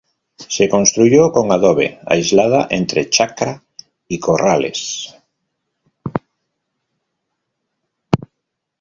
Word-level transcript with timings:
Se 0.55 0.67
construyó 0.67 1.31
con 1.31 1.51
adobe, 1.51 1.99
aislada 2.07 2.65
entre 2.71 3.07
chacra 3.11 3.63
y 4.07 4.17
corrales. 4.19 5.15